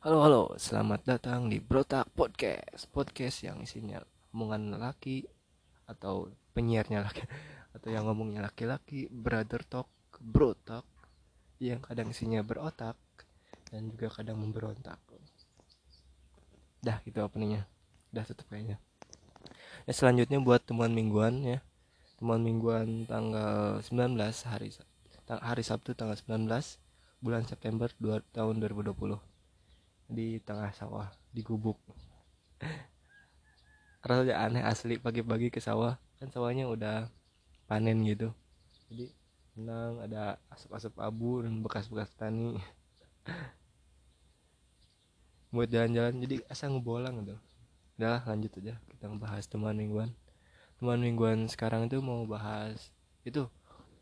Halo 0.00 0.24
halo, 0.24 0.42
selamat 0.56 1.04
datang 1.04 1.52
di 1.52 1.60
Brotak 1.60 2.08
Podcast. 2.16 2.88
Podcast 2.88 3.44
yang 3.44 3.60
isinya 3.60 4.00
omongan 4.32 4.80
laki 4.80 5.28
Atau 5.84 6.32
penyiarnya 6.56 7.04
laki 7.04 7.20
Atau 7.76 7.92
yang 7.92 8.08
ngomongnya 8.08 8.40
laki-laki 8.40 9.12
Brother 9.12 9.60
talk, 9.60 9.92
bro 10.16 10.56
talk 10.56 10.88
Yang 11.60 11.84
kadang 11.84 12.08
isinya 12.16 12.40
berotak 12.40 12.96
Dan 13.68 13.92
juga 13.92 14.08
kadang 14.08 14.40
memberontak. 14.40 14.96
Dah 16.80 16.96
gitu 17.04 17.20
openingnya. 17.20 17.68
Dah 18.08 18.24
tutup 18.24 18.48
kayaknya. 18.48 18.80
Ya 19.84 19.92
selanjutnya 19.92 20.40
buat 20.40 20.64
temuan 20.64 20.96
mingguan 20.96 21.44
ya. 21.44 21.60
Temuan 22.16 22.40
mingguan 22.40 23.04
tanggal 23.04 23.84
19 23.84 24.16
hari 24.48 24.72
hari 25.28 25.60
Sabtu 25.60 25.92
tanggal 25.92 26.16
19 26.16 26.48
bulan 27.20 27.44
September 27.44 27.92
2, 28.00 28.24
tahun 28.32 28.64
2020 28.64 29.29
di 30.10 30.42
tengah 30.42 30.74
sawah 30.74 31.06
di 31.30 31.46
gubuk. 31.46 31.78
Rasanya 34.02 34.42
aneh 34.42 34.62
asli 34.66 34.98
pagi-pagi 34.98 35.54
ke 35.54 35.62
sawah. 35.62 35.94
Kan 36.18 36.34
sawahnya 36.34 36.66
udah 36.66 37.06
panen 37.70 38.02
gitu. 38.02 38.34
Jadi 38.90 39.14
tenang 39.54 40.02
ada 40.02 40.42
asap-asap 40.50 40.98
abu 40.98 41.46
dan 41.46 41.62
bekas-bekas 41.62 42.10
tani. 42.18 42.58
Buat 45.54 45.70
jalan-jalan 45.70 46.18
jadi 46.26 46.36
asal 46.50 46.74
ngebolang 46.74 47.22
gitu. 47.22 47.38
Udah 48.00 48.26
lanjut 48.26 48.50
aja. 48.58 48.74
Kita 48.90 49.06
ngebahas 49.06 49.46
teman 49.46 49.78
mingguan. 49.78 50.10
Teman 50.82 50.98
mingguan 50.98 51.46
sekarang 51.46 51.86
itu 51.86 52.02
mau 52.02 52.26
bahas 52.26 52.90
itu. 53.22 53.46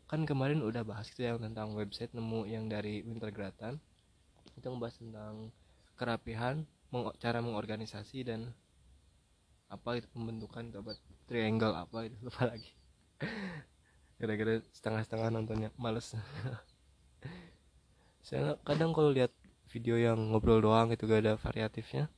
Kan 0.09 0.25
kemarin 0.25 0.65
udah 0.65 0.81
bahas 0.81 1.05
itu 1.13 1.21
yang 1.21 1.37
tentang 1.37 1.77
website 1.77 2.09
nemu 2.17 2.49
yang 2.49 2.65
dari 2.65 3.05
Wintergratan. 3.05 3.77
Itu 4.57 4.73
ngebahas 4.73 4.97
tentang 4.97 5.53
kerapihan 5.99 6.63
meng 6.89 7.11
cara 7.19 7.43
mengorganisasi 7.43 8.23
dan 8.23 8.55
apa 9.67 9.99
itu 9.99 10.07
pembentukan 10.15 10.71
coba 10.73 10.95
triangle 11.27 11.75
apa 11.75 12.07
itu 12.07 12.15
lupa 12.25 12.47
lagi. 12.47 12.71
Kira-kira 14.15 14.63
setengah-setengah 14.71 15.27
nontonnya 15.29 15.69
males. 15.75 16.15
Saya 18.27 18.55
kadang 18.63 18.95
kalau 18.95 19.11
lihat 19.11 19.35
video 19.67 19.99
yang 19.99 20.31
ngobrol 20.31 20.63
doang 20.63 20.89
itu 20.95 21.03
gak 21.05 21.27
ada 21.27 21.35
variatifnya 21.35 22.09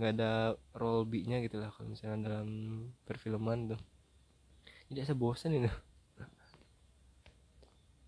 nggak 0.00 0.16
ada 0.16 0.56
role 0.72 1.04
B 1.04 1.28
nya 1.28 1.44
gitu 1.44 1.60
lah 1.60 1.68
kalau 1.76 1.92
misalnya 1.92 2.24
dalam 2.24 2.48
perfilman 3.04 3.76
tuh. 3.76 3.80
Jadi 4.88 5.04
saya 5.04 5.12
bosan 5.12 5.60
ini 5.60 5.68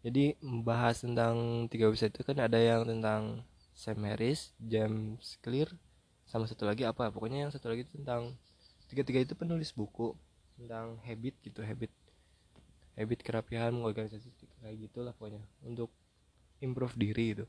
jadi 0.03 0.35
membahas 0.43 1.07
tentang 1.07 1.67
tiga 1.70 1.87
website 1.87 2.11
itu 2.11 2.27
kan 2.27 2.43
ada 2.43 2.59
yang 2.59 2.83
tentang 2.83 3.47
Sam 3.83 3.99
Harris, 4.07 4.55
James 4.63 5.43
Clear, 5.43 5.67
sama 6.31 6.47
satu 6.47 6.63
lagi 6.63 6.87
apa? 6.87 7.11
Pokoknya 7.11 7.43
yang 7.43 7.51
satu 7.51 7.67
lagi 7.67 7.83
tentang 7.91 8.31
tiga-tiga 8.87 9.27
itu 9.27 9.35
penulis 9.35 9.75
buku 9.75 10.15
tentang 10.55 11.03
habit 11.03 11.35
gitu, 11.43 11.67
habit 11.67 11.91
habit 12.95 13.27
kerapihan, 13.27 13.75
organisasi 13.83 14.31
kayak 14.63 14.87
gitulah 14.87 15.11
pokoknya 15.19 15.43
untuk 15.67 15.91
improve 16.63 16.95
diri 16.95 17.35
itu. 17.35 17.45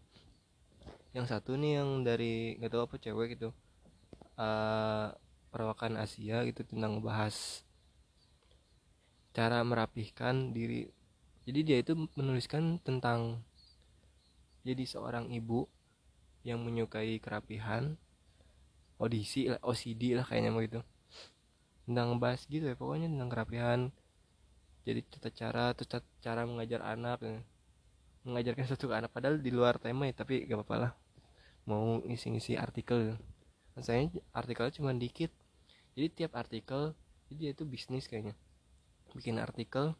Yang 1.13 1.37
satu 1.37 1.53
nih 1.53 1.77
yang 1.77 2.01
dari 2.01 2.57
nggak 2.57 2.71
tahu 2.73 2.81
apa 2.81 2.95
cewek 2.97 3.37
gitu, 3.37 3.53
uh, 4.41 5.13
perawakan 5.53 6.01
Asia 6.01 6.41
gitu 6.49 6.65
tentang 6.65 6.97
bahas 6.97 7.61
cara 9.37 9.61
merapihkan 9.61 10.49
diri. 10.49 10.89
Jadi 11.45 11.59
dia 11.61 11.77
itu 11.77 11.93
menuliskan 12.17 12.81
tentang 12.81 13.45
jadi 14.65 14.81
seorang 14.89 15.29
ibu 15.29 15.69
yang 16.43 16.59
menyukai 16.59 17.17
kerapihan 17.23 17.95
audisi 18.99 19.51
lah 19.51 19.59
OCD 19.63 20.15
lah 20.15 20.23
kayaknya 20.27 20.51
begitu 20.53 20.79
tentang 21.83 22.15
bahas 22.15 22.47
gitu 22.47 22.63
ya 22.63 22.75
pokoknya 22.79 23.11
tentang 23.11 23.29
kerapihan. 23.29 23.79
Jadi 24.83 24.99
tata 25.07 25.29
cara 25.31 25.65
tata 25.75 26.03
cara 26.19 26.43
mengajar 26.43 26.83
anak 26.83 27.23
mengajarkan 28.23 28.65
satu 28.67 28.91
ke 28.91 28.95
anak. 28.95 29.11
Padahal 29.11 29.39
di 29.39 29.51
luar 29.51 29.79
tema 29.79 30.07
ya 30.07 30.15
tapi 30.15 30.47
gak 30.47 30.63
apa-apa 30.63 30.75
lah. 30.79 30.91
Mau 31.67 32.03
ngisi-ngisi 32.03 32.59
artikel. 32.59 33.15
Saya 33.79 34.07
artikelnya 34.31 34.73
cuma 34.79 34.91
dikit. 34.95 35.31
Jadi 35.95 36.07
tiap 36.11 36.35
artikel 36.39 36.95
jadi 37.27 37.35
dia 37.39 37.49
itu 37.55 37.63
bisnis 37.67 38.07
kayaknya. 38.07 38.35
Bikin 39.15 39.39
artikel 39.39 39.95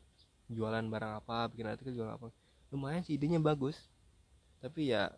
jualan 0.52 0.84
barang 0.88 1.14
apa 1.24 1.52
bikin 1.52 1.68
artikel 1.68 1.96
jualan 1.96 2.16
apa. 2.16 2.31
Lumayan 2.72 3.04
sih 3.04 3.16
idenya 3.16 3.40
bagus. 3.44 3.92
Tapi 4.64 4.96
ya 4.96 5.12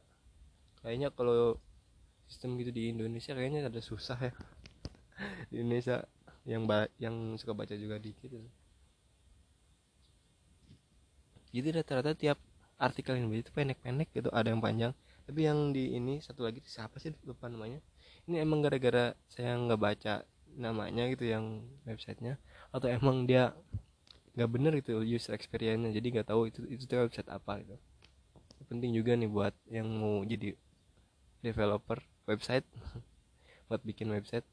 kayaknya 0.85 1.09
kalau 1.09 1.57
sistem 2.29 2.61
gitu 2.61 2.69
di 2.69 2.93
Indonesia 2.93 3.33
kayaknya 3.33 3.65
ada 3.65 3.81
susah 3.81 4.17
ya. 4.21 4.33
Di 5.49 5.63
Indonesia 5.65 6.05
yang 6.45 6.69
ba 6.69 6.85
yang 7.01 7.33
suka 7.41 7.57
baca 7.57 7.73
juga 7.73 7.97
dikit 7.97 8.29
gitu. 8.29 8.45
jadi 11.55 11.79
rata-rata 11.79 12.11
tiap 12.19 12.35
artikel 12.75 13.15
yang 13.15 13.31
itu 13.31 13.47
pendek-pendek 13.55 14.11
gitu 14.11 14.27
ada 14.35 14.51
yang 14.51 14.59
panjang. 14.59 14.91
Tapi 15.23 15.47
yang 15.47 15.71
di 15.71 15.95
ini 15.95 16.19
satu 16.19 16.43
lagi 16.43 16.59
siapa 16.67 16.99
sih? 16.99 17.15
Lupa 17.23 17.47
namanya. 17.47 17.79
Ini 18.27 18.43
emang 18.43 18.59
gara-gara 18.59 19.15
saya 19.31 19.55
nggak 19.55 19.79
baca 19.79 20.27
namanya 20.59 21.07
gitu 21.15 21.31
yang 21.31 21.63
websitenya 21.87 22.35
atau 22.75 22.91
emang 22.91 23.23
dia 23.23 23.55
nggak 24.35 24.49
bener 24.51 24.73
itu 24.83 24.99
user 24.99 25.31
experience-nya. 25.31 25.95
Jadi 25.95 26.07
nggak 26.19 26.27
tahu 26.27 26.51
itu 26.51 26.67
itu 26.67 26.83
website 26.91 27.31
apa 27.31 27.63
gitu. 27.63 27.79
Penting 28.67 28.91
juga 28.91 29.15
nih 29.15 29.31
buat 29.31 29.55
yang 29.71 29.87
mau 29.87 30.27
jadi 30.27 30.59
developer 31.45 32.01
website. 32.25 32.65
Buat 33.69 33.85
bikin 33.85 34.09
website. 34.09 34.45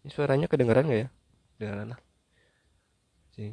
Ini 0.00 0.08
suaranya 0.08 0.48
kedengeran 0.48 0.88
gak 0.88 1.00
ya? 1.04 1.08
Kedengeran 1.60 1.92
lah. 1.92 2.00
Sih 3.36 3.52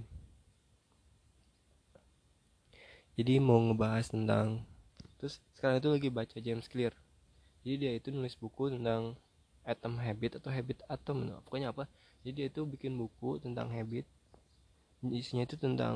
jadi 3.15 3.39
mau 3.39 3.59
ngebahas 3.63 4.11
tentang 4.11 4.67
terus 5.15 5.39
sekarang 5.55 5.79
itu 5.79 5.89
lagi 5.89 6.09
baca 6.11 6.37
James 6.43 6.67
Clear. 6.67 6.91
Jadi 7.63 7.75
dia 7.79 7.91
itu 7.95 8.11
nulis 8.11 8.35
buku 8.35 8.75
tentang 8.75 9.15
atom 9.63 9.97
habit 9.97 10.37
atau 10.37 10.51
habit 10.51 10.83
atom. 10.91 11.23
No. 11.23 11.39
pokoknya 11.47 11.71
apa? 11.71 11.87
Jadi 12.21 12.31
dia 12.35 12.45
itu 12.51 12.67
bikin 12.67 12.99
buku 12.99 13.39
tentang 13.39 13.71
habit. 13.71 14.03
Isinya 15.07 15.47
itu 15.47 15.55
tentang 15.55 15.95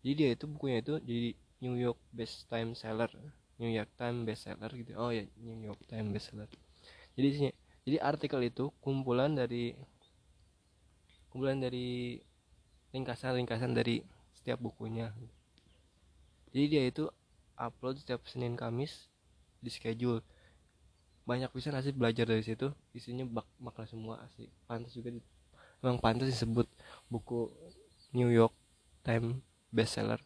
jadi 0.00 0.14
dia 0.16 0.28
itu 0.34 0.44
bukunya 0.48 0.80
itu 0.80 0.98
jadi 1.04 1.30
New 1.62 1.76
York 1.78 2.00
best 2.10 2.48
time 2.48 2.72
seller 2.74 3.12
New 3.60 3.72
York 3.72 3.90
Times 3.98 4.24
bestseller 4.24 4.70
gitu. 4.72 4.96
Oh 4.96 5.10
ya 5.12 5.26
New 5.40 5.60
York 5.64 5.82
Times 5.88 6.08
bestseller. 6.12 6.48
Jadi 7.18 7.52
jadi 7.82 7.98
artikel 7.98 8.40
itu 8.46 8.70
kumpulan 8.78 9.34
dari 9.34 9.74
kumpulan 11.28 11.58
dari 11.58 12.20
ringkasan-ringkasan 12.92 13.72
dari 13.72 14.04
setiap 14.36 14.60
bukunya. 14.60 15.10
Jadi 16.52 16.64
dia 16.68 16.82
itu 16.84 17.08
upload 17.56 18.00
setiap 18.00 18.20
Senin 18.28 18.54
Kamis 18.54 19.08
di 19.58 19.72
schedule. 19.72 20.20
Banyak 21.24 21.54
bisa 21.54 21.72
ngasih 21.72 21.96
belajar 21.96 22.28
dari 22.28 22.44
situ? 22.44 22.68
Isinya 22.92 23.24
bak 23.24 23.48
makna 23.56 23.88
semua 23.88 24.20
asli 24.26 24.50
pantas 24.68 24.92
juga 24.92 25.14
di, 25.14 25.22
memang 25.80 26.02
pantas 26.02 26.28
disebut 26.28 26.68
buku 27.08 27.48
New 28.12 28.28
York 28.28 28.52
Times 29.00 29.40
bestseller. 29.72 30.20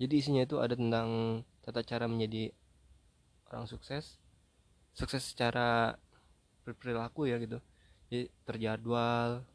Jadi 0.00 0.14
isinya 0.16 0.46
itu 0.46 0.56
ada 0.62 0.78
tentang 0.78 1.42
tata 1.60 1.84
cara 1.84 2.08
menjadi 2.08 2.52
orang 3.50 3.66
sukses 3.68 4.16
sukses 4.94 5.22
secara 5.22 5.96
berperilaku 6.64 7.30
ya 7.30 7.36
gitu. 7.40 7.58
Jadi 8.10 8.30
terjadwal 8.46 9.46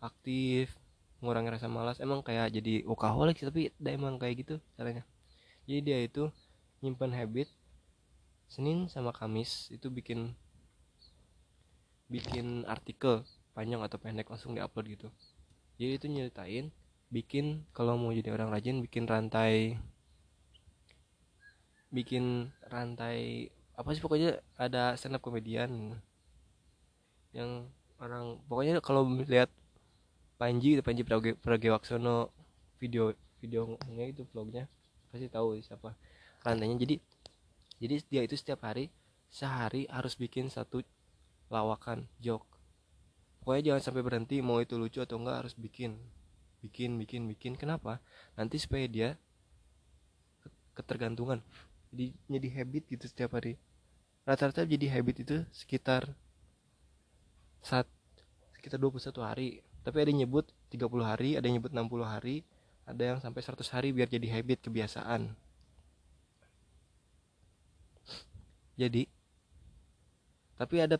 aktif 0.00 0.72
mengurangi 1.20 1.48
rasa 1.48 1.68
malas 1.68 1.98
emang 1.98 2.20
kayak 2.20 2.52
jadi 2.52 2.84
workaholic 2.84 3.40
tapi 3.40 3.72
emang 3.84 4.20
kayak 4.20 4.46
gitu 4.46 4.54
caranya. 4.76 5.04
Jadi 5.64 5.80
dia 5.82 5.98
itu 6.04 6.28
nyimpan 6.84 7.12
habit 7.16 7.48
Senin 8.46 8.86
sama 8.86 9.10
Kamis 9.10 9.72
itu 9.74 9.90
bikin 9.90 10.36
bikin 12.06 12.62
artikel 12.70 13.26
panjang 13.50 13.82
atau 13.82 13.98
pendek 13.98 14.30
langsung 14.30 14.54
diupload 14.54 14.86
gitu. 14.94 15.08
Jadi 15.76 15.92
itu 15.98 16.06
nyeritain 16.06 16.66
bikin 17.10 17.66
kalau 17.74 17.98
mau 17.98 18.14
jadi 18.14 18.30
orang 18.34 18.54
rajin 18.54 18.78
bikin 18.82 19.10
rantai 19.10 19.78
bikin 21.96 22.52
rantai 22.68 23.48
apa 23.72 23.88
sih 23.96 24.04
pokoknya 24.04 24.36
ada 24.60 24.92
stand 25.00 25.16
up 25.16 25.24
komedian 25.24 25.96
yang 27.32 27.68
orang 27.96 28.36
pokoknya 28.48 28.84
kalau 28.84 29.08
lihat 29.24 29.48
Panji 30.36 30.76
Panji 30.84 31.00
Pragiwaksono 31.40 32.28
video 32.76 33.16
videonya 33.40 34.04
itu 34.04 34.28
vlognya 34.28 34.68
pasti 35.08 35.32
tahu 35.32 35.56
siapa 35.64 35.96
rantainya. 36.44 36.76
Jadi 36.76 36.96
jadi 37.80 37.94
dia 38.08 38.22
itu 38.24 38.36
setiap 38.36 38.64
hari 38.68 38.92
sehari 39.32 39.88
harus 39.88 40.16
bikin 40.16 40.52
satu 40.52 40.84
lawakan 41.48 42.04
joke. 42.20 42.44
Pokoknya 43.40 43.72
jangan 43.72 43.82
sampai 43.82 44.02
berhenti 44.04 44.44
mau 44.44 44.60
itu 44.60 44.76
lucu 44.76 45.00
atau 45.00 45.16
enggak 45.16 45.46
harus 45.46 45.54
bikin 45.56 45.96
bikin 46.60 47.00
bikin 47.00 47.24
bikin. 47.32 47.52
Kenapa? 47.56 48.04
Nanti 48.36 48.60
supaya 48.60 48.84
dia 48.84 49.08
ketergantungan 50.76 51.40
jadi 51.92 52.06
jadi 52.30 52.48
habit 52.60 52.82
gitu 52.90 53.04
setiap 53.06 53.36
hari. 53.38 53.58
Rata-rata 54.26 54.66
jadi 54.66 54.86
habit 54.90 55.16
itu 55.22 55.36
sekitar 55.54 56.10
saat 57.62 57.86
sekitar 58.58 58.78
21 58.82 59.22
hari. 59.22 59.48
Tapi 59.86 59.96
ada 60.02 60.10
yang 60.10 60.26
nyebut 60.26 60.50
30 60.74 61.06
hari 61.06 61.38
ada 61.38 61.46
yang 61.46 61.62
nyebut 61.62 61.70
60 61.70 62.02
hari 62.02 62.42
ada 62.86 63.02
yang 63.02 63.18
sampai 63.18 63.42
100 63.42 63.66
hari 63.74 63.88
biar 63.94 64.06
jadi 64.10 64.26
habit 64.38 64.66
kebiasaan. 64.66 65.34
Jadi 68.78 69.06
tapi 70.56 70.76
ada 70.80 70.96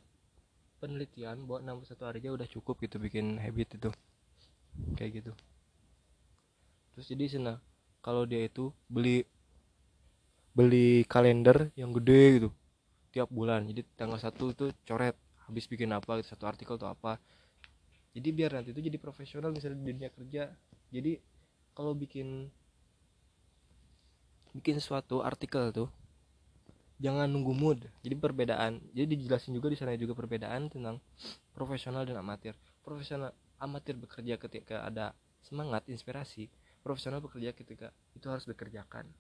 penelitian 0.79 1.49
bahwa 1.49 1.83
61 1.83 2.07
hari 2.07 2.19
aja 2.23 2.31
udah 2.37 2.49
cukup 2.51 2.79
gitu 2.85 3.03
bikin 3.03 3.43
habit 3.43 3.75
itu. 3.75 3.91
Kayak 4.95 5.23
gitu. 5.23 5.33
Terus 6.95 7.07
jadi 7.13 7.25
sana 7.29 7.55
kalau 8.01 8.23
dia 8.23 8.47
itu 8.47 8.71
beli 8.89 9.27
beli 10.57 11.05
kalender 11.05 11.69
yang 11.77 11.93
gede 11.93 12.41
gitu 12.41 12.49
tiap 13.13 13.29
bulan. 13.29 13.69
Jadi 13.69 13.85
tanggal 13.93 14.17
satu 14.17 14.57
itu 14.57 14.73
coret 14.89 15.13
habis 15.45 15.69
bikin 15.69 15.93
apa 15.93 16.17
gitu, 16.21 16.33
satu 16.33 16.49
artikel 16.49 16.81
atau 16.81 16.89
apa. 16.89 17.21
Jadi 18.17 18.29
biar 18.33 18.57
nanti 18.57 18.73
itu 18.73 18.81
jadi 18.81 18.97
profesional 18.97 19.53
misalnya 19.53 19.85
di 19.85 19.93
dunia 19.93 20.09
kerja. 20.09 20.49
Jadi 20.89 21.21
kalau 21.77 21.93
bikin 21.93 22.49
bikin 24.57 24.81
suatu 24.81 25.21
artikel 25.21 25.69
tuh 25.77 25.93
jangan 26.97 27.29
nunggu 27.29 27.53
mood. 27.53 27.79
Jadi 28.01 28.17
perbedaan 28.17 28.81
jadi 28.97 29.13
dijelasin 29.13 29.53
juga 29.53 29.69
di 29.69 29.77
sana 29.77 29.93
juga 30.01 30.17
perbedaan 30.17 30.73
tentang 30.73 30.97
profesional 31.53 32.09
dan 32.09 32.17
amatir. 32.17 32.57
Profesional 32.81 33.37
amatir 33.61 34.01
bekerja 34.01 34.41
ketika 34.41 34.89
ada 34.89 35.13
semangat 35.45 35.85
inspirasi. 35.93 36.49
Profesional 36.81 37.21
bekerja 37.21 37.53
ketika 37.53 37.93
itu 38.17 38.25
harus 38.33 38.49
dikerjakan 38.49 39.13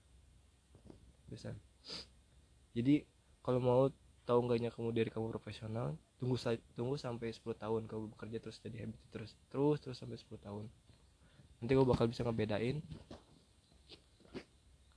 bisa 1.31 1.55
jadi 2.76 3.02
kalau 3.40 3.61
mau 3.62 3.82
tahu 4.26 4.43
enggaknya 4.43 4.75
kamu 4.75 4.90
dari 4.90 5.08
kamu 5.08 5.31
profesional 5.31 5.94
tunggu 6.19 6.37
tunggu 6.75 6.96
sampai 6.99 7.31
10 7.31 7.56
tahun 7.56 7.82
kamu 7.87 8.12
bekerja 8.17 8.37
terus 8.43 8.58
jadi 8.58 8.84
habit 8.84 9.00
terus 9.14 9.31
terus 9.52 9.78
terus 9.78 9.96
sampai 9.96 10.19
10 10.19 10.37
tahun. 10.43 10.64
Nanti 11.62 11.73
kamu 11.73 11.87
bakal 11.88 12.11
bisa 12.11 12.26
ngebedain 12.26 12.82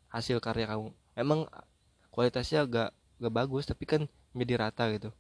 hasil 0.10 0.42
karya 0.42 0.66
kamu. 0.66 0.90
Emang 1.14 1.46
kualitasnya 2.10 2.66
agak 2.66 2.90
gak 3.20 3.34
bagus 3.36 3.70
tapi 3.70 3.84
kan 3.86 4.02
menjadi 4.34 4.68
rata 4.68 4.90
gitu. 4.96 5.14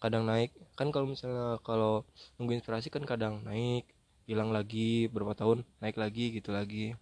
Kadang 0.00 0.24
naik 0.24 0.54
kan 0.78 0.88
kalau 0.94 1.10
misalnya 1.10 1.60
kalau 1.66 2.06
nunggu 2.38 2.56
inspirasi 2.56 2.88
kan 2.88 3.04
kadang 3.04 3.44
naik 3.44 3.84
hilang 4.24 4.54
lagi 4.54 5.10
berapa 5.10 5.34
tahun 5.34 5.66
naik 5.82 5.98
lagi 5.98 6.38
gitu 6.38 6.54
lagi 6.54 6.94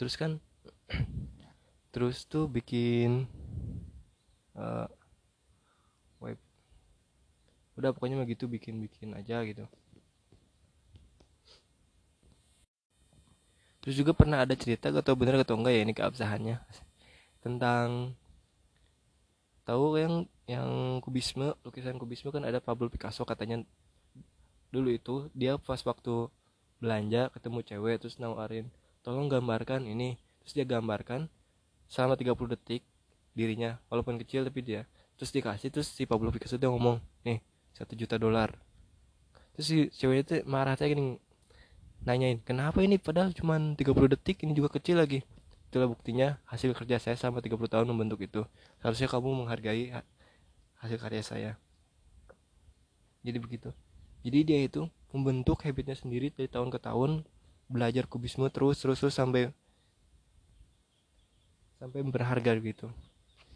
terus 0.00 0.16
kan 0.16 0.40
terus 1.92 2.24
tuh 2.24 2.48
bikin 2.48 3.28
uh, 4.56 4.88
web. 6.24 6.40
Udah 7.76 7.92
pokoknya 7.92 8.16
begitu 8.16 8.48
bikin 8.48 8.80
bikin 8.80 9.12
aja 9.12 9.44
gitu. 9.44 9.68
Terus 13.84 13.96
juga 13.96 14.16
pernah 14.16 14.40
ada 14.40 14.56
cerita 14.56 14.88
gak 14.88 15.04
tau 15.04 15.16
bener 15.20 15.44
atau 15.44 15.60
enggak 15.60 15.76
ya 15.76 15.82
ini 15.84 15.92
keabsahannya. 15.92 16.56
Tentang 17.44 18.16
tahu 19.68 20.00
yang 20.00 20.24
yang 20.48 20.70
kubisme 21.04 21.52
lukisan 21.60 22.00
kubisme 22.00 22.32
kan 22.32 22.48
ada 22.48 22.56
Pablo 22.56 22.88
Picasso 22.88 23.28
katanya. 23.28 23.60
Dulu 24.72 24.88
itu 24.96 25.28
dia 25.36 25.60
pas 25.60 25.84
waktu 25.84 26.32
belanja 26.80 27.28
ketemu 27.36 27.60
cewek 27.68 28.00
terus 28.00 28.16
nawarin 28.16 28.72
tolong 29.04 29.28
gambarkan 29.28 29.84
ini. 29.88 30.16
Terus 30.44 30.52
dia 30.56 30.66
gambarkan 30.66 31.28
selama 31.90 32.16
30 32.16 32.54
detik 32.56 32.82
dirinya 33.34 33.78
walaupun 33.92 34.16
kecil 34.20 34.46
tapi 34.46 34.64
dia. 34.64 34.86
Terus 35.20 35.30
dikasih 35.36 35.68
terus 35.68 35.88
si 35.92 36.08
Pablo 36.08 36.32
Picasso 36.32 36.56
dia 36.56 36.72
ngomong 36.72 37.00
nih 37.26 37.44
satu 37.76 37.92
juta 37.96 38.16
dolar. 38.16 38.56
Terus 39.56 39.66
si 39.66 39.78
cewek 39.92 40.18
itu 40.24 40.34
marah 40.48 40.74
kayak 40.78 40.96
gini 40.96 41.20
nanyain 42.04 42.40
kenapa 42.40 42.80
ini? 42.80 42.96
Padahal 42.96 43.36
cuma 43.36 43.60
30 43.60 43.76
detik 44.16 44.40
ini 44.44 44.56
juga 44.56 44.72
kecil 44.72 44.96
lagi. 45.00 45.20
Itulah 45.70 45.86
buktinya 45.86 46.40
hasil 46.50 46.74
kerja 46.74 46.98
saya 46.98 47.14
selama 47.14 47.44
30 47.44 47.60
tahun 47.70 47.86
membentuk 47.92 48.24
itu. 48.24 48.42
Seharusnya 48.82 49.06
kamu 49.06 49.44
menghargai 49.44 49.92
hasil 50.80 50.98
karya 50.98 51.22
saya. 51.22 51.52
Jadi 53.20 53.38
begitu. 53.38 53.70
Jadi 54.24 54.38
dia 54.42 54.58
itu 54.64 54.88
membentuk 55.12 55.62
habitnya 55.62 55.94
sendiri 55.94 56.32
dari 56.32 56.48
tahun 56.48 56.72
ke 56.72 56.78
tahun 56.80 57.22
belajar 57.70 58.10
kubisme 58.10 58.50
terus 58.50 58.82
terus 58.82 58.98
terus 58.98 59.14
sampai 59.14 59.54
sampai 61.78 62.02
berharga 62.02 62.58
gitu. 62.58 62.90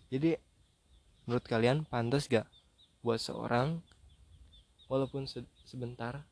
Jadi 0.08 0.38
menurut 1.26 1.44
kalian 1.44 1.82
pantas 1.84 2.30
gak 2.30 2.46
buat 3.02 3.18
seorang 3.18 3.82
walaupun 4.86 5.26
se 5.26 5.42
sebentar 5.66 6.22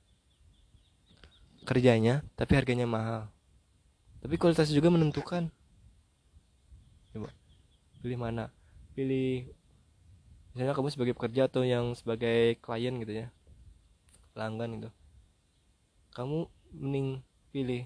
kerjanya 1.66 2.22
tapi 2.38 2.54
harganya 2.54 2.86
mahal? 2.86 3.26
Tapi 4.22 4.38
kualitasnya 4.38 4.78
juga 4.78 4.94
menentukan. 4.94 5.50
Coba 7.10 7.34
pilih 7.98 8.18
mana? 8.22 8.54
Pilih 8.94 9.50
misalnya 10.52 10.76
kamu 10.76 10.88
sebagai 10.92 11.14
pekerja 11.16 11.48
atau 11.48 11.64
yang 11.64 11.96
sebagai 11.96 12.60
klien 12.60 12.92
gitu 13.00 13.24
ya 13.24 13.26
pelanggan 14.36 14.80
itu 14.80 14.90
kamu 16.12 16.44
mending 16.76 17.24
pilih 17.52 17.84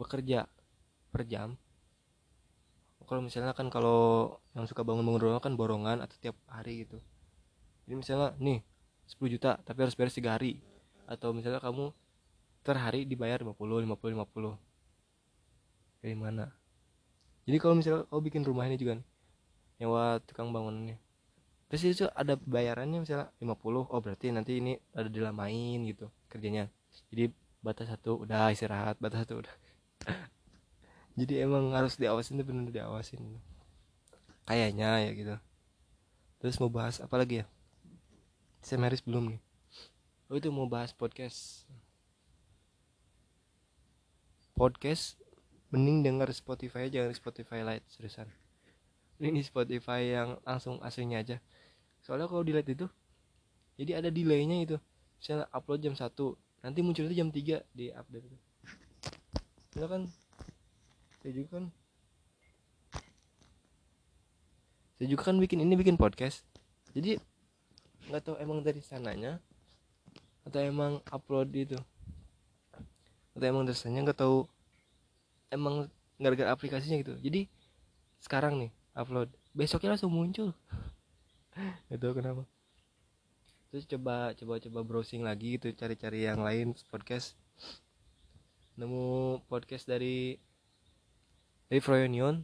bekerja 0.00 0.48
per 1.12 1.22
jam. 1.28 1.60
Kalau 3.04 3.20
misalnya 3.20 3.52
kan 3.52 3.68
kalau 3.68 4.40
yang 4.56 4.64
suka 4.64 4.80
bangun-bangun 4.80 5.20
rumah 5.20 5.44
kan 5.44 5.54
borongan 5.54 6.00
atau 6.00 6.16
tiap 6.16 6.40
hari 6.48 6.88
gitu. 6.88 6.98
Jadi 7.84 7.94
misalnya 8.00 8.32
nih 8.40 8.64
10 9.06 9.28
juta 9.28 9.60
tapi 9.60 9.84
harus 9.84 9.92
beres 9.92 10.16
tiga 10.16 10.40
hari. 10.40 10.64
Atau 11.04 11.36
misalnya 11.36 11.60
kamu 11.60 11.92
per 12.64 12.80
hari 12.80 13.04
dibayar 13.04 13.44
50 13.44 13.60
50 13.60 13.84
50 13.84 14.56
dari 16.00 16.16
mana 16.16 16.48
jadi 17.44 17.56
kalau 17.60 17.76
misalnya 17.76 18.08
kau 18.08 18.24
bikin 18.24 18.40
rumah 18.40 18.64
ini 18.64 18.80
juga 18.80 18.96
nih 18.96 19.06
nyawa 19.84 20.22
tukang 20.24 20.48
bangunannya. 20.48 20.96
Terus 21.68 21.82
itu 21.84 22.04
ada 22.08 22.40
bayarannya 22.40 23.04
misalnya 23.04 23.28
50 23.42 23.84
oh 23.84 24.00
berarti 24.00 24.32
nanti 24.32 24.62
ini 24.64 24.80
ada 24.96 25.12
dilamain 25.12 25.84
gitu 25.84 26.08
kerjanya. 26.32 26.72
Jadi 27.12 27.28
batas 27.64 27.88
satu 27.88 28.28
udah 28.28 28.52
istirahat 28.52 29.00
batas 29.00 29.24
satu 29.24 29.40
udah. 29.40 29.54
Jadi 31.18 31.40
emang 31.40 31.72
harus 31.72 31.96
diawasin 31.96 32.36
tuh 32.36 32.44
benar 32.44 32.68
diawasin 32.68 33.40
kayaknya 34.44 35.08
ya 35.08 35.10
gitu. 35.16 35.34
Terus 36.44 36.60
mau 36.60 36.68
bahas 36.68 37.00
apa 37.00 37.16
lagi 37.16 37.40
ya? 37.40 37.46
Semaris 38.60 39.00
belum 39.00 39.32
nih. 39.32 39.40
Oh 40.28 40.36
itu 40.36 40.52
mau 40.52 40.68
bahas 40.68 40.92
podcast. 40.92 41.64
Podcast 44.52 45.16
mending 45.72 46.04
denger 46.04 46.30
Spotify 46.36 46.92
jangan 46.92 47.16
Spotify 47.16 47.64
Lite 47.64 47.88
seriusan. 47.88 48.28
Ini 49.18 49.40
Spotify 49.40 50.12
yang 50.12 50.36
langsung 50.44 50.78
aslinya 50.84 51.24
aja. 51.24 51.36
Soalnya 52.04 52.28
kalau 52.28 52.44
dilihat 52.44 52.68
itu 52.68 52.84
jadi 53.74 53.98
ada 53.98 54.10
delaynya 54.10 54.62
itu 54.62 54.76
misalnya 55.18 55.50
upload 55.50 55.80
jam 55.82 55.94
1 55.96 56.12
nanti 56.64 56.80
muncul 56.80 57.04
itu 57.04 57.20
jam 57.20 57.28
3 57.28 57.60
di 57.76 57.92
update 57.92 58.24
itu. 58.24 58.38
Itu 59.76 59.84
kan? 59.84 60.08
Saya 61.20 61.32
juga 61.36 61.48
kan. 61.60 61.64
Saya 64.96 65.06
juga 65.12 65.22
kan 65.28 65.36
bikin 65.36 65.60
ini 65.60 65.76
bikin 65.76 66.00
podcast. 66.00 66.40
Jadi 66.96 67.20
nggak 68.08 68.22
tahu 68.24 68.36
emang 68.40 68.64
dari 68.64 68.80
sananya 68.80 69.44
atau 70.48 70.64
emang 70.64 71.04
upload 71.12 71.52
itu. 71.52 71.76
Atau 73.36 73.44
emang 73.44 73.68
dasarnya 73.68 74.00
nggak 74.00 74.24
tahu 74.24 74.48
emang 75.52 75.92
gara-gara 76.16 76.48
aplikasinya 76.48 76.96
gitu. 76.96 77.12
Jadi 77.20 77.44
sekarang 78.24 78.56
nih 78.56 78.70
upload. 78.96 79.28
Besoknya 79.52 79.92
langsung 79.92 80.16
muncul. 80.16 80.56
Tahu 81.94 82.10
kenapa 82.18 82.42
terus 83.74 83.90
coba 83.90 84.30
coba 84.38 84.62
coba 84.62 84.80
browsing 84.86 85.26
lagi 85.26 85.58
gitu 85.58 85.74
cari-cari 85.74 86.30
yang 86.30 86.38
lain 86.38 86.78
podcast. 86.94 87.34
Nemu 88.78 89.42
podcast 89.50 89.90
dari 89.90 90.38
dari 91.66 91.82
Froyonion 91.82 92.38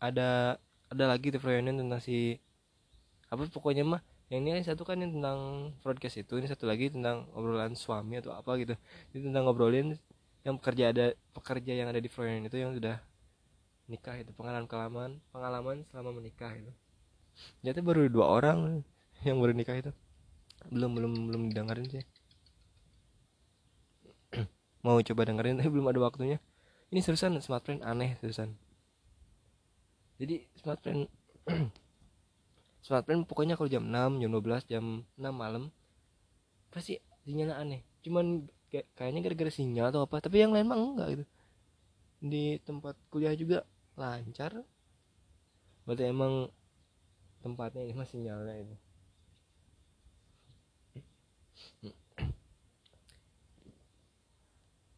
ada 0.00 0.56
ada 0.88 1.04
lagi 1.04 1.28
tuh 1.28 1.44
Froyonion 1.44 1.84
tentang 1.84 2.00
si 2.00 2.40
apa 3.28 3.44
pokoknya 3.44 3.84
mah 3.84 4.00
yang 4.32 4.40
ini 4.40 4.64
satu 4.64 4.88
kan 4.88 4.96
yang 5.04 5.12
tentang 5.12 5.68
broadcast 5.84 6.24
itu 6.24 6.32
ini 6.40 6.48
satu 6.48 6.64
lagi 6.64 6.88
tentang 6.88 7.28
obrolan 7.36 7.76
suami 7.76 8.24
atau 8.24 8.32
apa 8.32 8.56
gitu. 8.56 8.72
Itu 9.12 9.20
tentang 9.20 9.44
ngobrolin 9.44 10.00
yang 10.48 10.56
pekerja 10.56 10.96
ada 10.96 11.12
pekerja 11.36 11.76
yang 11.76 11.92
ada 11.92 12.00
di 12.00 12.08
Froyonion 12.08 12.48
itu 12.48 12.56
yang 12.56 12.72
sudah 12.72 13.04
nikah 13.84 14.16
itu 14.16 14.32
pengalaman 14.32 14.64
pengalaman 14.64 15.10
pengalaman 15.28 15.76
selama 15.92 16.16
menikah 16.16 16.56
itu. 16.56 16.72
Jadi 17.60 17.84
baru 17.84 18.08
dua 18.08 18.32
orang 18.32 18.80
yang 19.28 19.36
baru 19.44 19.52
nikah 19.52 19.76
itu 19.76 19.92
belum 20.72 20.90
belum 20.96 21.12
belum 21.28 21.42
dengerin 21.52 21.88
sih. 21.90 22.04
Mau 24.84 25.00
coba 25.00 25.22
dengerin 25.28 25.58
tapi 25.60 25.70
belum 25.72 25.90
ada 25.90 26.00
waktunya. 26.00 26.38
Ini 26.92 27.00
seriusan 27.02 27.40
smartphone 27.42 27.82
aneh 27.82 28.14
seriusan 28.22 28.54
jadi 30.18 30.46
smart 30.54 30.78
plan 30.78 31.10
smart 32.84 33.04
plan 33.06 33.26
pokoknya 33.26 33.58
kalau 33.58 33.66
jam 33.70 33.82
6 33.82 34.22
jam 34.22 34.30
12 34.30 34.70
jam 34.70 34.84
6 35.18 35.20
malam 35.34 35.74
pasti 36.70 36.98
sinyalnya 37.26 37.56
aneh. 37.58 37.80
Cuman 38.02 38.46
kayak 38.70 38.90
kayaknya 38.98 39.20
gara-gara 39.30 39.50
sinyal 39.50 39.90
atau 39.90 40.02
apa 40.06 40.18
tapi 40.22 40.42
yang 40.42 40.54
lain 40.54 40.66
mah 40.66 40.78
enggak 40.78 41.08
gitu. 41.18 41.24
Di 42.24 42.44
tempat 42.62 42.94
kuliah 43.10 43.34
juga 43.34 43.66
lancar. 43.98 44.62
Berarti 45.84 46.04
emang 46.08 46.48
tempatnya 47.44 47.84
ini 47.84 47.92
mah 47.92 48.08
sinyalnya 48.08 48.54
itu 48.56 48.74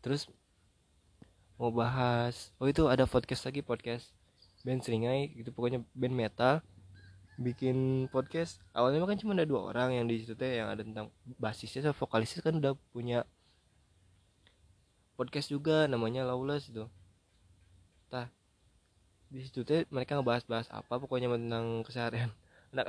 terus 0.07 0.31
mau 1.59 1.75
bahas 1.75 2.55
oh 2.63 2.71
itu 2.71 2.87
ada 2.87 3.11
podcast 3.11 3.43
lagi 3.43 3.67
podcast 3.67 4.15
band 4.63 4.87
seringai 4.87 5.31
gitu 5.35 5.55
pokoknya 5.55 5.83
band 5.95 6.15
metal. 6.15 6.55
Bikin 7.37 8.09
podcast 8.09 8.63
awalnya 8.73 9.05
kan 9.05 9.21
cuma 9.21 9.37
ada 9.37 9.45
dua 9.45 9.69
orang 9.69 9.93
yang 9.93 10.09
di 10.09 10.25
situ 10.25 10.33
teh 10.33 10.57
yang 10.57 10.73
ada 10.73 10.81
tentang 10.81 11.13
basisnya 11.37 11.85
sama 11.85 11.95
vokalisnya 11.95 12.41
kan 12.41 12.57
udah 12.57 12.73
punya 12.97 13.29
podcast 15.21 15.53
juga 15.53 15.85
namanya 15.85 16.25
Lawless 16.25 16.73
itu 16.73 16.89
tah 18.09 18.33
di 19.29 19.45
situ 19.45 19.69
teh 19.69 19.85
mereka 19.93 20.17
ngebahas-bahas 20.17 20.73
apa 20.73 20.97
pokoknya 20.97 21.29
tentang 21.29 21.85
keseharian 21.85 22.33
anak 22.73 22.89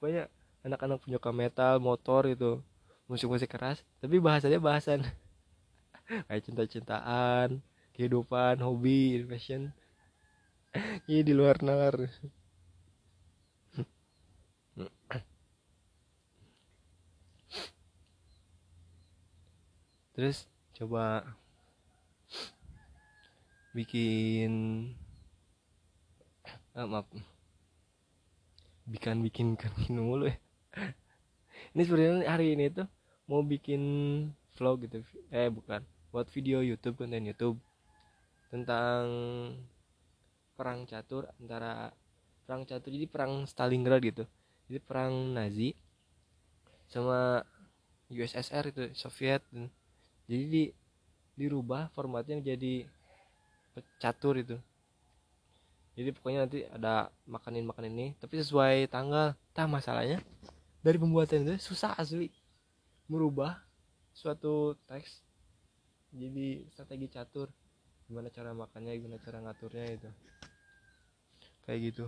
pokoknya 0.00 0.32
anak-anak 0.64 0.98
punya 1.04 1.18
metal 1.36 1.76
motor 1.84 2.32
itu 2.32 2.64
musik-musik 3.12 3.52
keras 3.52 3.84
tapi 4.00 4.16
bahasanya 4.24 4.56
bahasan 4.56 5.04
kayak 6.28 6.44
cinta-cintaan 6.44 7.64
kehidupan 7.96 8.60
hobi 8.60 9.24
fashion 9.28 9.72
ini 11.08 11.20
di 11.20 11.32
luar 11.36 11.60
nalar. 11.60 12.08
Terus 20.12 20.44
coba 20.76 21.24
bikin 23.72 24.52
ah, 26.76 26.88
maaf. 26.88 27.08
Bikin 28.88 29.24
bikin 29.24 29.56
kan 29.56 29.72
mulu 29.88 30.28
ya. 30.28 30.36
Ini 31.72 31.82
sebenarnya 31.88 32.28
hari 32.28 32.52
ini 32.56 32.68
tuh 32.68 32.88
mau 33.28 33.40
bikin 33.40 33.82
vlog 34.56 34.84
gitu. 34.84 35.00
Eh 35.32 35.48
bukan 35.48 35.80
buat 36.12 36.28
video 36.28 36.60
YouTube 36.60 37.00
konten 37.00 37.24
YouTube 37.24 37.56
tentang 38.52 39.08
perang 40.52 40.84
catur 40.84 41.32
antara 41.40 41.88
perang 42.44 42.68
catur 42.68 42.92
jadi 42.92 43.08
perang 43.08 43.48
Stalingrad 43.48 44.04
gitu. 44.04 44.24
Jadi 44.68 44.78
perang 44.84 45.32
Nazi 45.32 45.72
sama 46.92 47.40
USSR 48.12 48.68
itu 48.68 48.82
Soviet. 48.92 49.40
Jadi 50.28 50.44
di 50.52 50.64
dirubah 51.32 51.88
formatnya 51.96 52.44
jadi 52.44 52.84
catur 53.96 54.36
itu. 54.36 54.60
Jadi 55.96 56.12
pokoknya 56.12 56.44
nanti 56.44 56.68
ada 56.68 57.08
makanin 57.24 57.64
makan 57.64 57.88
ini 57.88 58.12
tapi 58.20 58.36
sesuai 58.36 58.92
tanggal. 58.92 59.32
Tah 59.56 59.64
masalahnya 59.64 60.20
dari 60.84 61.00
pembuatan 61.00 61.48
itu 61.48 61.56
susah 61.72 61.96
asli. 61.96 62.28
Merubah 63.08 63.64
suatu 64.12 64.76
teks 64.84 65.31
jadi 66.12 66.68
strategi 66.72 67.06
catur. 67.08 67.48
Gimana 68.06 68.28
cara 68.28 68.52
makannya 68.52 68.92
gimana 69.00 69.16
cara 69.24 69.38
ngaturnya 69.40 69.86
itu 69.96 70.10
kayak 71.64 71.80
gitu. 71.88 72.06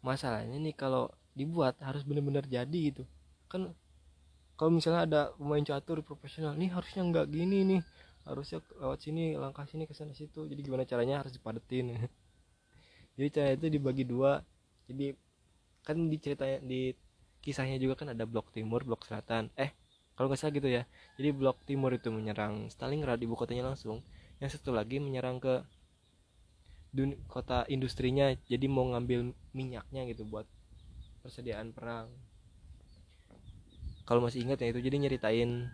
Masalahnya 0.00 0.56
nih 0.56 0.74
kalau 0.74 1.12
dibuat 1.36 1.76
harus 1.84 2.02
benar-benar 2.02 2.48
jadi 2.48 2.78
gitu. 2.90 3.04
Kan 3.52 3.76
kalau 4.58 4.70
misalnya 4.74 5.02
ada 5.06 5.20
pemain 5.38 5.62
catur 5.62 6.02
profesional 6.02 6.56
nih 6.58 6.70
harusnya 6.72 7.02
nggak 7.04 7.26
gini 7.30 7.58
nih. 7.76 7.82
Harusnya 8.28 8.58
lewat 8.80 8.98
sini 9.04 9.36
langkah 9.36 9.64
sini 9.68 9.84
ke 9.84 9.94
sana 9.94 10.12
situ. 10.16 10.48
Jadi 10.48 10.60
gimana 10.64 10.84
caranya 10.88 11.20
harus 11.22 11.32
dipadetin? 11.36 11.94
Jadi 13.16 13.28
cara 13.34 13.48
itu 13.54 13.66
dibagi 13.68 14.04
dua. 14.08 14.40
Jadi 14.88 15.12
kan 15.84 15.96
diceritanya 16.08 16.58
di 16.64 16.92
kisahnya 17.44 17.78
juga 17.78 17.94
kan 18.04 18.12
ada 18.14 18.24
blok 18.26 18.50
timur 18.52 18.82
blok 18.84 19.06
selatan. 19.06 19.50
Eh 19.54 19.72
kalau 20.18 20.26
nggak 20.30 20.40
salah 20.40 20.54
gitu 20.54 20.68
ya. 20.68 20.82
Jadi 21.16 21.28
blok 21.30 21.62
timur 21.62 21.94
itu 21.94 22.10
menyerang 22.10 22.68
Stalingrad 22.72 23.22
ibu 23.22 23.38
kotanya 23.38 23.70
langsung. 23.70 24.02
Yang 24.42 24.58
satu 24.58 24.74
lagi 24.74 24.98
menyerang 24.98 25.38
ke 25.38 25.62
kota 27.30 27.68
industrinya 27.68 28.32
jadi 28.48 28.66
mau 28.66 28.88
ngambil 28.90 29.30
minyaknya 29.54 30.08
gitu 30.10 30.26
buat 30.26 30.48
persediaan 31.22 31.70
perang. 31.70 32.10
Kalau 34.08 34.24
masih 34.24 34.42
ingat 34.42 34.64
ya 34.64 34.72
itu 34.72 34.80
jadi 34.80 34.96
nyeritain 34.96 35.68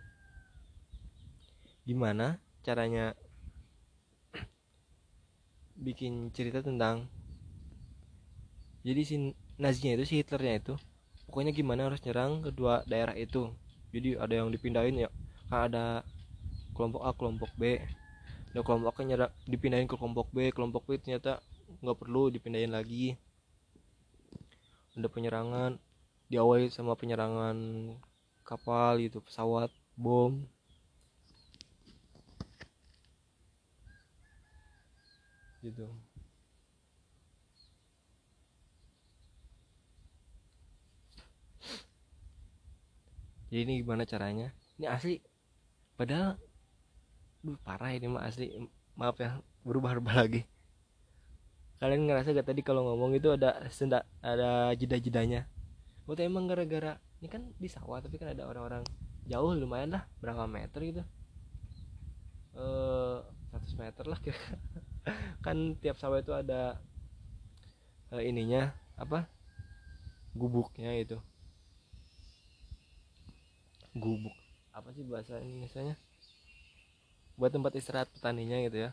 gimana 1.85 2.41
caranya 2.65 3.13
bikin 5.85 6.33
cerita 6.33 6.65
tentang 6.65 7.05
jadi 8.81 9.01
si 9.05 9.15
Nazinya 9.57 9.97
itu 10.01 10.05
si 10.05 10.15
Hitlernya 10.19 10.61
itu 10.61 10.73
pokoknya 11.35 11.51
gimana 11.51 11.91
harus 11.91 11.99
nyerang 12.07 12.47
kedua 12.47 12.87
daerah 12.87 13.11
itu. 13.11 13.51
Jadi 13.91 14.15
ada 14.15 14.31
yang 14.39 14.47
dipindahin 14.55 15.03
ya 15.03 15.09
kan 15.51 15.67
ada 15.67 15.85
kelompok 16.71 17.01
A 17.03 17.11
kelompok 17.11 17.51
B. 17.59 17.75
Ada 18.55 18.63
kelompok 18.63 18.95
A 18.95 19.01
nyerang 19.03 19.31
dipindahin 19.43 19.83
ke 19.91 19.99
kelompok 19.99 20.31
B 20.31 20.47
kelompok 20.55 20.87
B 20.87 20.95
ternyata 20.95 21.43
nggak 21.83 21.97
perlu 21.99 22.31
dipindahin 22.31 22.71
lagi. 22.71 23.19
Ada 24.95 25.11
penyerangan 25.11 25.75
diawali 26.31 26.71
sama 26.71 26.95
penyerangan 26.95 27.57
kapal 28.47 29.03
itu 29.03 29.19
pesawat 29.19 29.67
bom. 29.99 30.39
Gitu 35.59 35.83
jadi 43.55 43.71
ini 43.71 43.87
gimana 43.87 44.03
caranya? 44.03 44.51
Ini 44.75 44.91
asli 44.91 45.23
padahal 45.95 46.35
Duh, 47.39 47.55
parah 47.63 47.95
ini 47.95 48.11
mah 48.11 48.27
asli. 48.27 48.51
Maaf 48.99 49.15
ya 49.15 49.39
berubah-ubah 49.63 50.11
lagi. 50.11 50.43
Kalian 51.79 52.03
ngerasa 52.03 52.35
gak 52.35 52.51
tadi 52.51 52.67
kalau 52.67 52.83
ngomong 52.83 53.15
itu 53.15 53.31
ada 53.31 53.63
senda 53.71 54.03
ada 54.19 54.75
jeda-jedanya? 54.75 55.47
Buat 56.03 56.19
emang 56.27 56.51
gara-gara 56.51 56.99
ini 57.23 57.31
kan 57.31 57.47
di 57.55 57.71
sawah 57.71 58.03
tapi 58.03 58.19
kan 58.19 58.35
ada 58.35 58.43
orang-orang 58.43 58.83
jauh 59.23 59.55
lumayan 59.55 59.95
lah 59.95 60.03
berapa 60.19 60.51
meter 60.51 60.79
gitu. 60.83 61.03
Eh 62.59 63.17
100 63.55 63.71
meter 63.79 64.03
lah 64.03 64.19
kira 64.19 64.35
kan 65.47 65.79
tiap 65.79 65.95
sawah 65.95 66.19
itu 66.19 66.35
ada 66.35 66.83
eh, 68.11 68.27
ininya 68.27 68.75
apa? 68.99 69.31
Gubuknya 70.35 70.91
itu 70.99 71.23
gubuk. 73.95 74.35
Apa 74.75 74.91
sih 74.91 75.07
bahasa 75.07 75.39
Indonesia 75.39 75.95
buat 77.35 77.51
tempat 77.51 77.75
istirahat 77.75 78.11
petaninya 78.11 78.59
gitu 78.67 78.77
ya. 78.87 78.89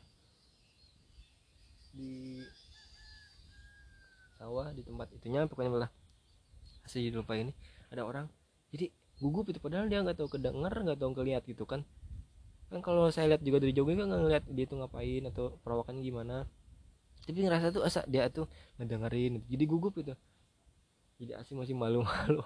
Di 1.95 2.43
sawah 4.39 4.75
di 4.75 4.83
tempat 4.83 5.11
itunya 5.15 5.47
pokoknya 5.47 5.71
malah 5.71 5.91
asli 6.87 7.11
lupa 7.11 7.39
ini 7.39 7.55
ada 7.91 8.03
orang. 8.03 8.27
Jadi 8.75 8.91
gugup 9.23 9.51
itu 9.51 9.63
padahal 9.63 9.87
dia 9.87 10.03
nggak 10.03 10.19
tahu 10.19 10.39
kedengar 10.39 10.73
nggak 10.75 10.99
tahu 10.99 11.15
kelihat 11.15 11.47
gitu 11.47 11.67
kan. 11.67 11.87
Kan 12.71 12.81
kalau 12.83 13.11
saya 13.13 13.35
lihat 13.35 13.43
juga 13.47 13.63
dari 13.63 13.75
jauh 13.75 13.87
kan 13.87 14.07
nggak 14.07 14.23
ngeliat 14.23 14.45
dia 14.51 14.65
tuh 14.67 14.83
ngapain 14.83 15.23
atau 15.31 15.59
perawakannya 15.63 16.03
gimana. 16.03 16.37
Tapi 17.23 17.39
ngerasa 17.39 17.71
tuh 17.71 17.83
asa 17.87 18.03
dia 18.11 18.27
tuh 18.31 18.51
ngedengerin. 18.83 19.47
Jadi 19.47 19.65
gugup 19.67 19.95
itu. 20.03 20.15
Jadi 21.23 21.39
asli 21.39 21.55
masih 21.55 21.79
malu-malu. 21.79 22.43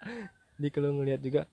Jadi 0.56 0.68
kalau 0.72 0.96
ngelihat 0.96 1.20
juga 1.20 1.44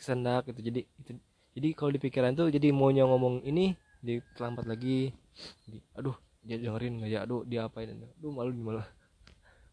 kesendak 0.00 0.48
gitu. 0.48 0.60
Jadi 0.64 0.80
itu 0.98 1.10
jadi 1.52 1.68
kalau 1.76 1.90
di 1.92 2.00
pikiran 2.00 2.32
tuh 2.32 2.48
jadi 2.48 2.72
maunya 2.72 3.04
ngomong 3.04 3.44
ini 3.44 3.76
di 4.00 4.24
terlambat 4.32 4.64
lagi. 4.64 5.12
Jadi, 5.68 5.78
aduh 5.92 6.16
dia 6.40 6.56
dengerin 6.56 7.04
nggak 7.04 7.10
ya? 7.12 7.20
Aduh 7.28 7.44
dia 7.44 7.68
apain? 7.68 7.92
Aduh 7.92 8.32
malu 8.32 8.56
malu 8.56 8.80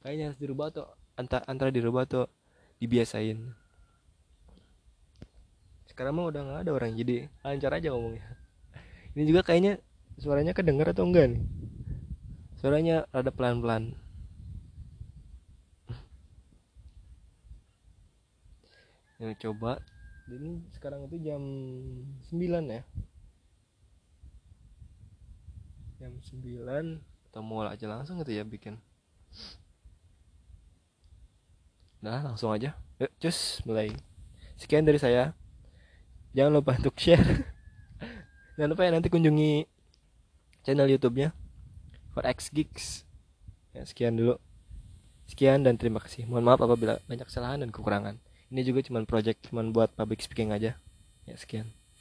kayaknya 0.03 0.31
harus 0.31 0.39
dirubah 0.39 0.67
tuh 0.71 0.87
antara 1.15 1.43
antara 1.47 1.69
dirubah 1.71 2.03
tuh 2.05 2.25
dibiasain. 2.77 3.55
Sekarang 5.89 6.13
mah 6.19 6.29
udah 6.29 6.41
nggak 6.43 6.59
ada 6.67 6.71
orang 6.75 6.93
jadi 6.93 7.31
lancar 7.41 7.73
aja 7.73 7.89
ngomongnya. 7.89 8.23
Ini 9.17 9.23
juga 9.25 9.41
kayaknya 9.41 9.81
suaranya 10.21 10.53
kedengar 10.53 10.93
atau 10.93 11.09
enggak 11.09 11.33
nih? 11.33 11.41
Suaranya 12.61 13.09
ada 13.09 13.33
pelan-pelan. 13.33 13.97
Yang 19.17 19.33
coba 19.41 19.81
ini 20.27 20.59
sekarang 20.75 21.07
itu 21.07 21.23
jam 21.23 21.39
9 22.27 22.35
ya? 22.67 22.83
Jam 26.03 26.13
9 26.19 26.99
atau 27.31 27.41
mau 27.43 27.63
aja 27.63 27.87
langsung 27.87 28.19
gitu 28.19 28.35
ya 28.35 28.43
bikin. 28.43 28.75
Nah 32.03 32.19
langsung 32.27 32.51
aja. 32.51 32.75
Yuk 32.99 33.11
cus 33.23 33.63
mulai. 33.63 33.95
Sekian 34.59 34.83
dari 34.83 34.99
saya. 34.99 35.31
Jangan 36.35 36.59
lupa 36.59 36.75
untuk 36.75 36.99
share. 36.99 37.23
Jangan 38.59 38.69
lupa 38.75 38.83
ya 38.83 38.91
nanti 38.91 39.07
kunjungi 39.07 39.63
channel 40.67 40.91
youtube-nya. 40.91 41.31
For 42.11 42.27
X 42.27 42.51
Geeks. 42.51 43.07
Ya, 43.71 43.85
sekian 43.85 44.19
dulu. 44.19 44.35
Sekian 45.29 45.63
dan 45.63 45.79
terima 45.79 46.03
kasih. 46.03 46.27
Mohon 46.27 46.43
maaf 46.51 46.61
apabila 46.65 46.99
banyak 47.05 47.29
kesalahan 47.29 47.63
dan 47.63 47.69
kekurangan 47.71 48.17
ini 48.49 48.61
juga 48.65 48.81
cuman 48.81 49.05
project 49.05 49.51
cuman 49.51 49.69
buat 49.69 49.93
public 49.93 50.25
speaking 50.25 50.49
aja. 50.49 50.79
Ya 51.27 51.35
sekian 51.35 51.76